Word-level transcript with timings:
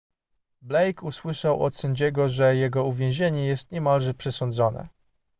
blake 0.61 1.03
usłyszał 1.05 1.63
od 1.63 1.75
sędziego 1.75 2.29
że 2.29 2.55
jego 2.55 2.85
uwięzienie 2.85 3.45
jest 3.47 3.71
niemalże 3.71 4.13
przesądzone 4.13 4.87